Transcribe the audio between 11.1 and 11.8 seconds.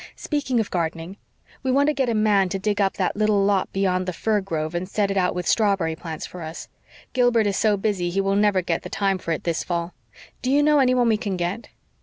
can get?"